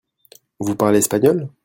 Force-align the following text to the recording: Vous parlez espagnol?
Vous 0.57 0.75
parlez 0.75 0.97
espagnol? 0.97 1.47